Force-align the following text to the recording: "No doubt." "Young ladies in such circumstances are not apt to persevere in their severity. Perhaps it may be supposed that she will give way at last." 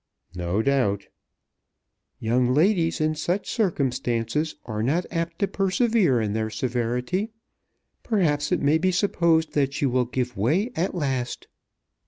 "No 0.35 0.63
doubt." 0.63 1.05
"Young 2.19 2.55
ladies 2.55 2.99
in 2.99 3.13
such 3.13 3.47
circumstances 3.51 4.55
are 4.65 4.81
not 4.81 5.05
apt 5.11 5.37
to 5.37 5.47
persevere 5.47 6.19
in 6.19 6.33
their 6.33 6.49
severity. 6.49 7.29
Perhaps 8.01 8.51
it 8.51 8.63
may 8.63 8.79
be 8.79 8.91
supposed 8.91 9.53
that 9.53 9.73
she 9.75 9.85
will 9.85 10.05
give 10.05 10.35
way 10.35 10.71
at 10.75 10.95
last." 10.95 11.47